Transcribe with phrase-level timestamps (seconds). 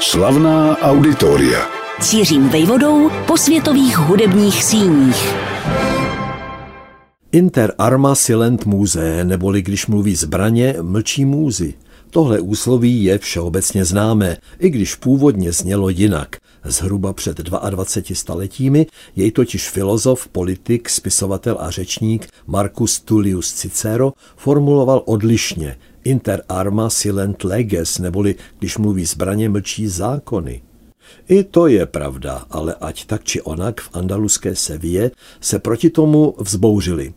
[0.00, 1.66] Slavná auditoria.
[2.00, 5.34] Cířím vejvodou po světových hudebních síních.
[7.32, 11.74] Inter arma silent muse, neboli když mluví zbraně, mlčí můzy.
[12.10, 16.36] Tohle úsloví je všeobecně známé, i když původně znělo jinak.
[16.64, 18.86] Zhruba před 22 staletími
[19.16, 25.76] jej totiž filozof, politik, spisovatel a řečník Marcus Tullius Cicero formuloval odlišně
[26.06, 30.62] inter arma silent leges, neboli když mluví zbraně, mlčí zákony.
[31.28, 36.34] I to je pravda, ale ať tak či onak v andaluské Sevě se proti tomu
[36.38, 37.14] vzbouřili.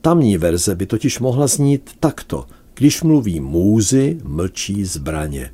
[0.00, 2.46] Tamní verze by totiž mohla znít takto.
[2.74, 5.50] Když mluví můzy, mlčí zbraně.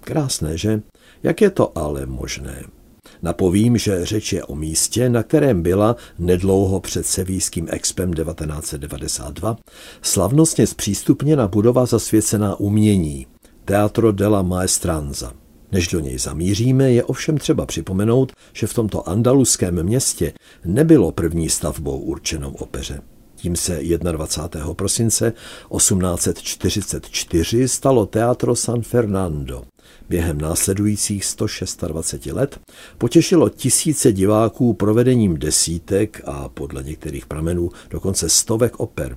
[0.00, 0.82] Krásné, že?
[1.22, 2.77] Jak je to ale možné?
[3.22, 9.56] Napovím, že řeč je o místě, na kterém byla nedlouho před Sevíským expem 1992
[10.02, 13.26] slavnostně zpřístupněna budova zasvěcená umění
[13.64, 15.32] Teatro della Maestranza.
[15.72, 20.32] Než do něj zamíříme, je ovšem třeba připomenout, že v tomto andaluském městě
[20.64, 23.00] nebylo první stavbou určenou opeře.
[23.40, 24.74] Tím se 21.
[24.74, 25.32] prosince
[25.76, 29.62] 1844 stalo Teatro San Fernando.
[30.08, 32.60] Během následujících 126 let
[32.98, 39.16] potěšilo tisíce diváků provedením desítek a podle některých pramenů dokonce stovek oper.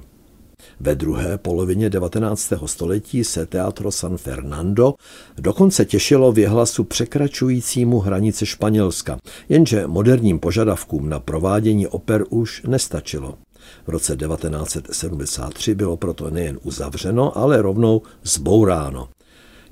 [0.79, 2.53] Ve druhé polovině 19.
[2.65, 4.93] století se Teatro San Fernando
[5.37, 9.17] dokonce těšilo věhlasu překračujícímu hranice Španělska,
[9.49, 13.37] jenže moderním požadavkům na provádění oper už nestačilo.
[13.85, 19.09] V roce 1973 bylo proto nejen uzavřeno, ale rovnou zbouráno.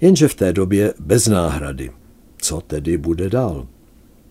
[0.02, 1.92] Jenže v té době bez náhrady.
[2.38, 3.68] Co tedy bude dál?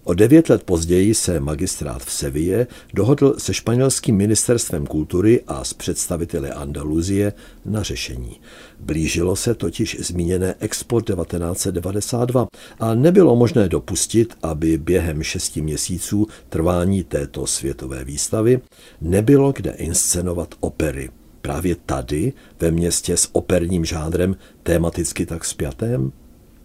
[0.09, 5.75] O devět let později se magistrát v Seville dohodl se španělským ministerstvem kultury a s
[5.75, 7.33] představiteli Andaluzie
[7.65, 8.41] na řešení.
[8.81, 12.49] Blížilo se totiž zmíněné Expo 1992
[12.81, 18.61] a nebylo možné dopustit, aby během šesti měsíců trvání této světové výstavy
[19.01, 21.11] nebylo kde inscenovat opery.
[21.43, 26.13] Právě tady, ve městě s operním žádrem tematicky tak spjatém?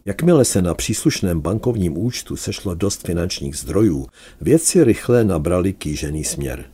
[0.06, 4.08] Jakmile se na příslušném bankovním účtu sešlo dost finančních zdrojů,
[4.42, 6.66] věci rychle nabrali kýžený směr.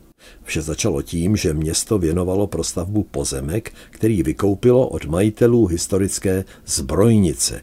[0.42, 7.62] Vše začalo tím, že město věnovalo pro stavbu pozemek, který vykoupilo od majitelů historické zbrojnice.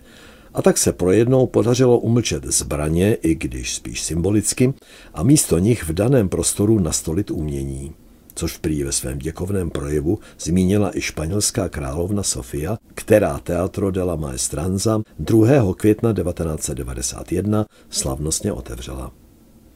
[0.53, 4.73] A tak se projednou podařilo umlčet zbraně, i když spíš symbolicky,
[5.13, 7.93] a místo nich v daném prostoru nastolit umění
[8.37, 14.15] což prý ve svém děkovném projevu zmínila i španělská královna Sofia, která Teatro de la
[14.15, 15.73] Maestranza 2.
[15.77, 19.11] května 1991 slavnostně otevřela.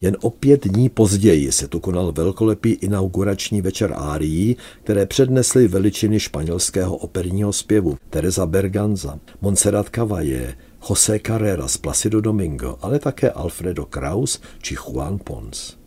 [0.01, 6.19] Jen o pět dní později se tu konal velkolepý inaugurační večer árií, které přednesly veličiny
[6.19, 10.55] španělského operního zpěvu Teresa Berganza, Montserrat Cavalle,
[10.89, 15.80] José Carreras, Placido Domingo, ale také Alfredo Kraus či Juan Pons.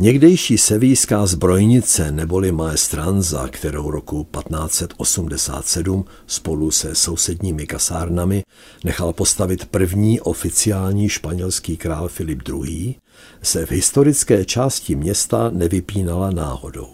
[0.00, 8.42] Někdejší sevíská zbrojnice neboli Maestranza, kterou roku 1587 spolu se sousedními kasárnami
[8.84, 12.94] nechal postavit první oficiální španělský král Filip II.,
[13.42, 16.88] se v historické části města nevypínala náhodou.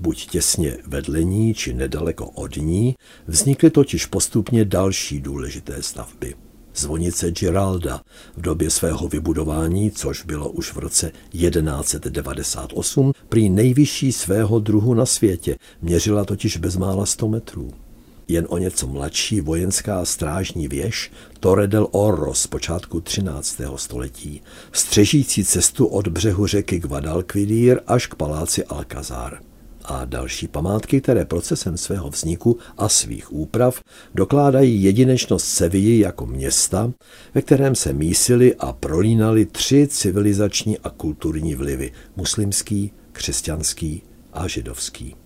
[0.00, 2.94] Buď těsně vedle ní, či nedaleko od ní,
[3.26, 6.34] vznikly totiž postupně další důležité stavby
[6.74, 8.00] zvonice Giralda
[8.36, 15.06] v době svého vybudování, což bylo už v roce 1198, prý nejvyšší svého druhu na
[15.06, 17.70] světě, měřila totiž bezmála 100 metrů.
[18.28, 23.60] Jen o něco mladší vojenská strážní věž Torre del Oro z počátku 13.
[23.76, 24.42] století,
[24.72, 29.49] střežící cestu od břehu řeky Guadalquivir až k paláci Alcazar
[29.84, 33.80] a další památky, které procesem svého vzniku a svých úprav
[34.14, 36.92] dokládají jedinečnost Sevilly jako města,
[37.34, 44.02] ve kterém se mísily a prolínaly tři civilizační a kulturní vlivy– muslimský, křesťanský
[44.32, 45.16] a židovský.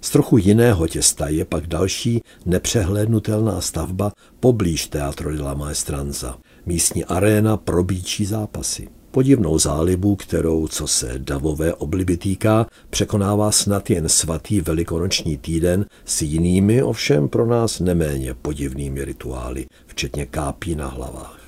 [0.00, 7.04] Z trochu jiného těsta je pak další nepřehlédnutelná stavba poblíž Teatro de la Maestranza, místní
[7.04, 14.08] aréna pro bíčí zápasy podivnou zálibu, kterou, co se davové obliby týká, překonává snad jen
[14.08, 21.40] svatý velikonoční týden s jinými, ovšem pro nás neméně podivnými rituály, včetně kápí na hlavách.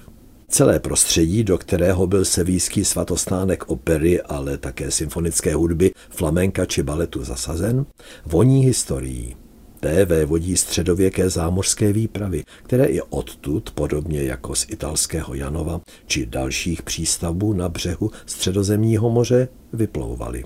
[0.48, 7.24] Celé prostředí, do kterého byl sevýský svatostánek opery, ale také symfonické hudby, flamenka či baletu
[7.24, 7.86] zasazen,
[8.26, 9.36] voní historií
[9.80, 16.82] té vévodí středověké zámořské výpravy, které i odtud, podobně jako z italského Janova či dalších
[16.82, 20.44] přístavů na břehu středozemního moře, vyplouvaly.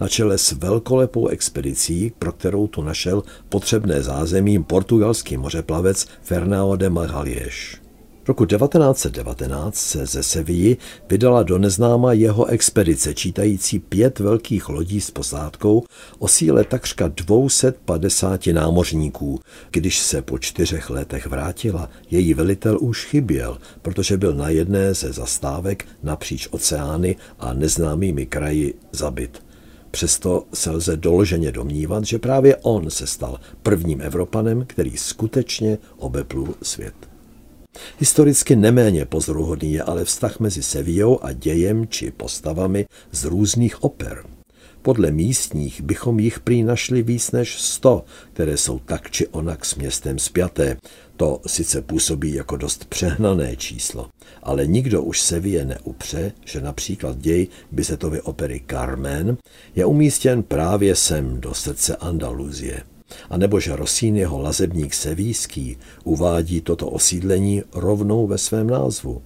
[0.00, 6.90] Na čele s velkolepou expedicí, pro kterou tu našel potřebné zázemí portugalský mořeplavec Fernão de
[6.90, 7.87] Magalhães.
[8.28, 10.76] Roku 1919 se ze Sevilly
[11.10, 15.84] vydala do neznáma jeho expedice čítající pět velkých lodí s posádkou
[16.18, 19.40] o síle takřka 250 námořníků.
[19.70, 25.12] Když se po čtyřech letech vrátila, její velitel už chyběl, protože byl na jedné ze
[25.12, 29.42] zastávek napříč oceány a neznámými kraji zabit.
[29.90, 36.54] Přesto se lze doloženě domnívat, že právě on se stal prvním Evropanem, který skutečně obeplul
[36.62, 37.07] svět.
[37.98, 44.24] Historicky neméně pozoruhodný je ale vztah mezi Sevillou a dějem či postavami z různých oper.
[44.82, 49.74] Podle místních bychom jich prý našli víc než sto, které jsou tak či onak s
[49.74, 50.76] městem spjaté.
[51.16, 54.08] To sice působí jako dost přehnané číslo,
[54.42, 59.36] ale nikdo už Seville neupře, že například děj Bizetovy opery Carmen
[59.76, 62.82] je umístěn právě sem do srdce Andaluzie
[63.30, 69.22] a že Rossiniho lazebník Sevíský uvádí toto osídlení rovnou ve svém názvu.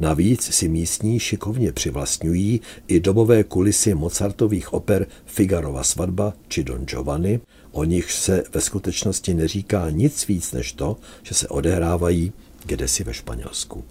[0.00, 7.40] Navíc si místní šikovně přivlastňují i dobové kulisy Mozartových oper Figarova svatba či Don Giovanni,
[7.72, 12.32] o nich se ve skutečnosti neříká nic víc než to, že se odehrávají
[12.66, 13.84] kdesi ve Španělsku.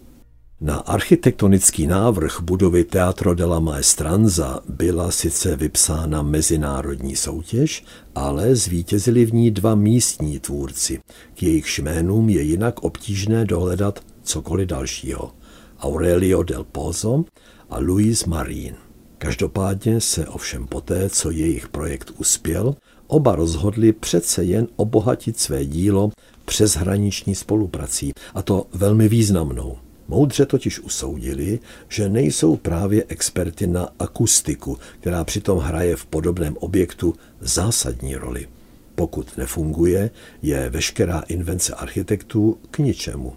[0.62, 7.84] Na architektonický návrh budovy Teatro della Maestranza byla sice vypsána mezinárodní soutěž,
[8.16, 11.00] ale zvítězili v ní dva místní tvůrci.
[11.34, 15.32] K jejich jménům je jinak obtížné dohledat cokoliv dalšího.
[15.80, 17.24] Aurelio del Pozo
[17.70, 18.76] a Luis Marín.
[19.18, 22.76] Každopádně se ovšem poté, co jejich projekt uspěl,
[23.08, 26.12] oba rozhodli přece jen obohatit své dílo
[26.46, 29.78] přeshraniční spoluprací, a to velmi významnou.
[30.10, 31.60] Moudře totiž usoudili,
[31.90, 38.48] že nejsou právě experty na akustiku, která přitom hraje v podobném objektu zásadní roli.
[38.96, 40.10] Pokud nefunguje,
[40.42, 43.34] je veškerá invence architektů k ničemu.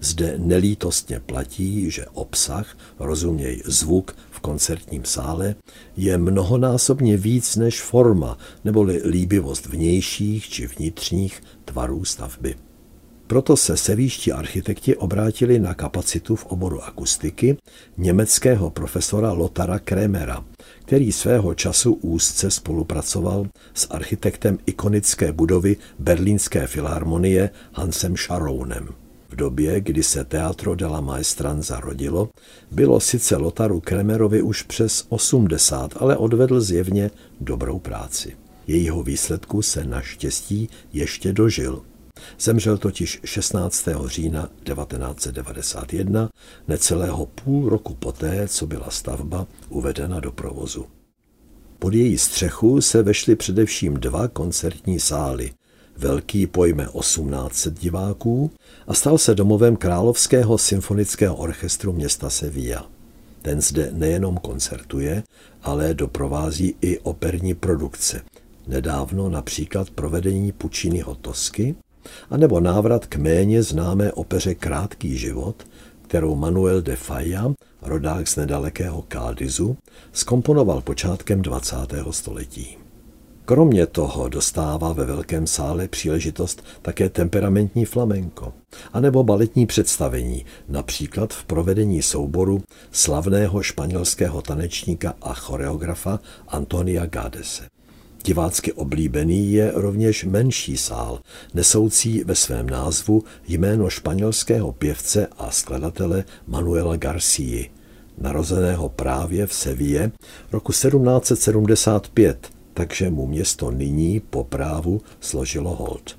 [0.00, 5.54] Zde nelítostně platí, že obsah, rozuměj zvuk v koncertním sále,
[5.96, 12.54] je mnohonásobně víc než forma neboli líbivost vnějších či vnitřních tvarů stavby.
[13.26, 17.56] Proto se sevíští architekti obrátili na kapacitu v oboru akustiky
[17.96, 20.44] německého profesora Lotara Kremera,
[20.84, 28.88] který svého času úzce spolupracoval s architektem ikonické budovy Berlínské filharmonie Hansem Scharounem.
[29.28, 32.28] V době, kdy se Teatro della Maestranza rodilo,
[32.70, 37.10] bylo sice Lotaru Kremerovi už přes 80, ale odvedl zjevně
[37.40, 38.36] dobrou práci.
[38.66, 41.82] Jejího výsledku se naštěstí ještě dožil.
[42.40, 43.88] Zemřel totiž 16.
[44.06, 46.30] října 1991,
[46.68, 50.86] necelého půl roku poté, co byla stavba uvedena do provozu.
[51.78, 55.52] Pod její střechu se vešly především dva koncertní sály.
[55.96, 58.50] Velký pojme 1800 diváků
[58.86, 62.90] a stal se domovem Královského symfonického orchestru města Sevilla.
[63.42, 65.22] Ten zde nejenom koncertuje,
[65.62, 68.22] ale doprovází i operní produkce.
[68.66, 71.74] Nedávno například provedení Pučínyho Tosky
[72.30, 75.66] anebo návrat k méně známé opeře Krátký život,
[76.02, 77.52] kterou Manuel de Falla,
[77.82, 79.76] rodák z nedalekého Kádizu,
[80.12, 81.76] skomponoval počátkem 20.
[82.10, 82.76] století.
[83.44, 88.52] Kromě toho dostává ve velkém sále příležitost také temperamentní flamenko,
[88.92, 97.68] anebo baletní představení, například v provedení souboru slavného španělského tanečníka a choreografa Antonia Gadese.
[98.24, 101.20] Divácky oblíbený je rovněž menší sál,
[101.54, 107.64] nesoucí ve svém názvu jméno španělského pěvce a skladatele Manuela García,
[108.18, 110.10] narozeného právě v Seville
[110.52, 116.18] roku 1775, takže mu město nyní po právu složilo hold.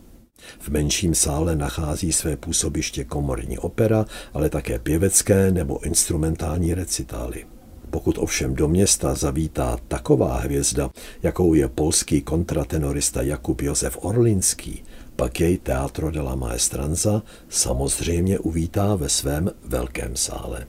[0.60, 7.46] V menším sále nachází své působiště komorní opera, ale také pěvecké nebo instrumentální recitály.
[7.94, 10.90] Pokud ovšem do města zavítá taková hvězda,
[11.24, 14.84] jakou je polský kontratenorista Jakub Josef Orlinský,
[15.16, 20.68] pak jej Teatro la Maestranza samozřejmě uvítá ve svém velkém sále.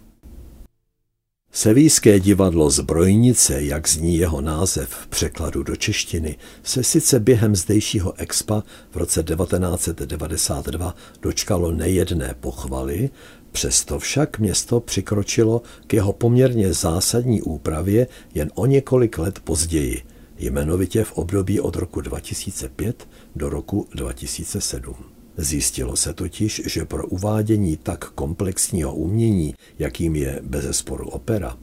[1.57, 8.15] Sevíské divadlo Zbrojnice, jak zní jeho název v překladu do češtiny, se sice během zdejšího
[8.19, 13.11] expa v roce 1992 dočkalo nejedné pochvaly,
[13.53, 20.03] Přesto však město přikročilo k jeho poměrně zásadní úpravě jen o několik let později,
[20.39, 25.14] jmenovitě v období od roku 2005 do roku 2007.
[25.37, 31.59] Zjistilo se totiž, že pro uvádění tak komplexního umění, jakým je bezesporu opera,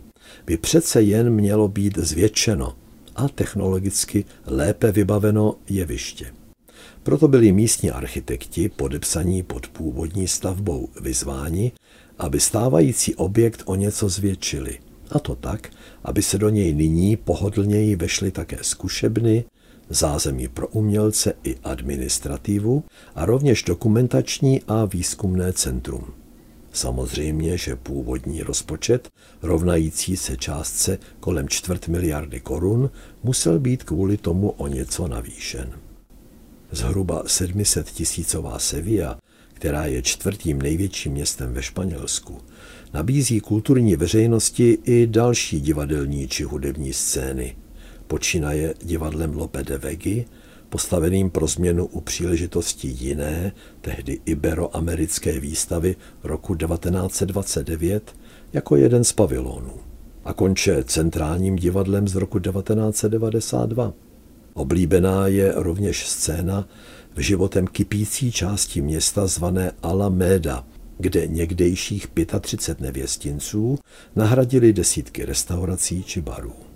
[0.45, 2.75] by přece jen mělo být zvětšeno
[3.15, 6.33] a technologicky lépe vybaveno jeviště.
[7.03, 11.71] Proto byli místní architekti podepsaní pod původní stavbou vyzváni,
[12.17, 14.79] aby stávající objekt o něco zvětšili.
[15.11, 15.69] A to tak,
[16.03, 19.43] aby se do něj nyní pohodlněji vešly také zkušebny,
[19.93, 22.83] zázemí pro umělce i administrativu
[23.15, 26.05] a rovněž dokumentační a výzkumné centrum.
[26.73, 29.09] Samozřejmě, že původní rozpočet,
[29.41, 32.89] rovnající se částce kolem čtvrt miliardy korun,
[33.23, 35.71] musel být kvůli tomu o něco navýšen.
[36.71, 39.19] Zhruba 700 tisícová Sevilla,
[39.53, 42.37] která je čtvrtým největším městem ve Španělsku,
[42.93, 47.55] nabízí kulturní veřejnosti i další divadelní či hudební scény.
[48.11, 50.25] Počínaje divadlem Lope de Vegi,
[50.69, 53.51] postaveným pro změnu u příležitosti jiné,
[53.81, 58.15] tehdy iberoamerické výstavy roku 1929
[58.53, 59.73] jako jeden z pavilonů
[60.25, 63.93] a konče centrálním divadlem z roku 1992.
[64.53, 66.67] Oblíbená je rovněž scéna
[67.15, 70.65] v životem kypící části města zvané Alameda,
[70.97, 72.07] kde někdejších
[72.41, 73.79] 35 nevěstinců
[74.15, 76.70] nahradili desítky restaurací či barů.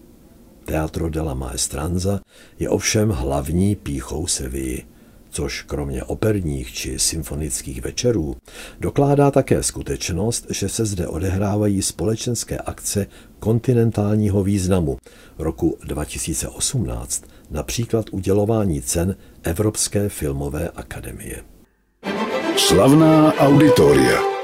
[0.66, 2.20] Teatro della Maestranza
[2.60, 4.84] je ovšem hlavní píchou Sevilly,
[5.30, 8.36] což kromě operních či symfonických večerů
[8.80, 13.08] dokládá také skutečnost, že se zde odehrávají společenské akce
[13.40, 14.98] kontinentálního významu
[15.38, 21.44] roku 2018, například udělování cen Evropské filmové akademie.
[22.58, 24.35] Slavná auditoria.